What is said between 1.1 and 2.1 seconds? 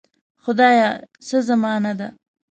څه زمانه ده.